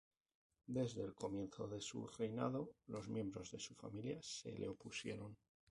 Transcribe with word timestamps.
Desde 0.65 1.03
el 1.03 1.13
comienzo 1.13 1.67
de 1.67 1.79
su 1.79 2.07
reinado, 2.07 2.71
los 2.87 3.07
miembros 3.07 3.51
de 3.51 3.59
su 3.59 3.75
familia 3.75 4.17
se 4.23 4.51
le 4.51 4.67
opusieron. 4.67 5.37